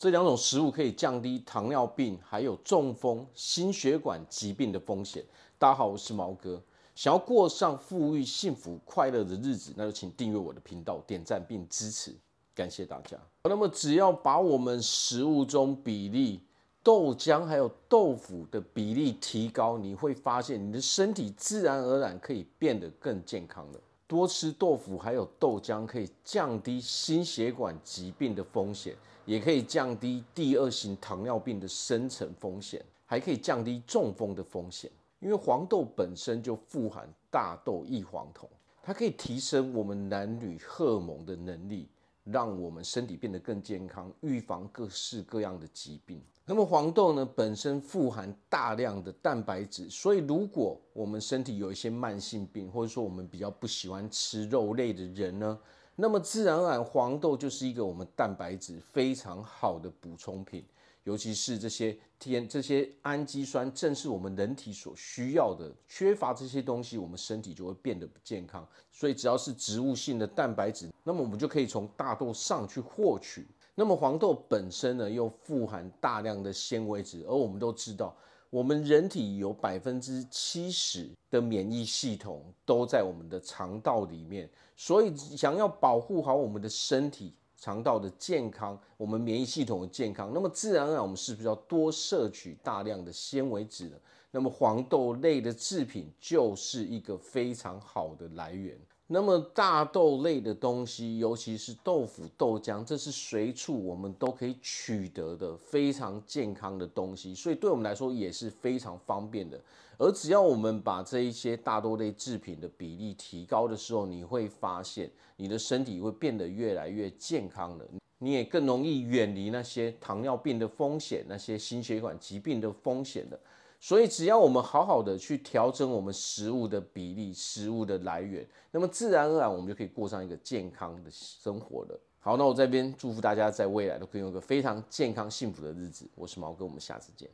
[0.00, 5.22] 这两种食物可以降低糖尿病、还有中风、心血管疾病的风险。
[5.58, 6.58] 大家好，我是毛哥。
[6.94, 12.16] 想要过上富裕、幸福、快乐的日子，那就请订阅我的频道、点赞并支持，
[12.54, 13.18] 感谢大家。
[13.44, 16.40] 那么，只要把我们食物中比例
[16.82, 23.80] 豆浆还有豆腐的比例提高，你会发现你的身体自然而然可以变得更健康了。
[24.10, 28.92] 多吃豆腐还有豆浆，可以降低心血管疾病的风险，
[29.24, 34.90] 也可以降低第二型糖尿病的生成风险，还可以降低中风的风险。
[35.20, 38.48] 因为黄豆本身就富含大豆异黄酮，
[38.82, 41.86] 它可以提升我们男女荷尔蒙的能力，
[42.24, 46.22] 让我们身体变得更健康，预防各式各样的疾病。
[46.44, 55.58] 那么黄豆呢，本身富含大量的蛋白质，所以如果我们身体有一些慢性病，或者说我们比较不喜欢吃肉类的人呢，
[56.00, 60.64] 那么自然而然黄豆就是一个我们蛋白质非常好的补充品。
[61.04, 65.70] 尤其是这些天这些氨基酸，正是我们人体所需要的。
[65.86, 68.66] 缺乏这些东西，我们身体就会变得不健康。
[68.90, 73.46] 所以，只要是植物性的蛋白质，那么我们就可以从大豆上去获取。
[73.74, 78.14] 那么，黄豆本身呢，又富含大量的纤维质，而我们都知道，
[78.50, 84.50] 我们人体有百分之七十的免疫系统都在我们的肠道里面。
[84.76, 87.34] 所以，想要保护好我们的身体。
[87.62, 93.96] 肠道的健康，我们免疫系统的健康，那么自然而然，我们是不是要多摄取大量的纤维质呢？
[94.30, 98.78] 那么黄豆类的制品就是一个非常好的来源。
[99.12, 109.60] 那么大豆类的东西，尤其是豆腐、豆浆，这是随处我们都可以取得的非常健康的东西，所以对我们来说也是非常方便的。
[109.98, 117.84] 而只要我们把这一些大豆类制品的比例提高的时候，你会发现你的身体会变得越来越健康了，
[118.18, 123.40] 你也更容易远离那些糖尿病的风险、那些心血管疾病的风险了。
[123.82, 132.00] 所以，只要我们好好的去调整我们食物的比例、食物的来源，那么自然而然我们就可以过上一个健康的生活了。
[132.18, 136.06] 好，那我这边祝福大家在未来都可以有个非常健康幸福的日子。
[136.14, 137.26] 我是毛哥，我们下次见。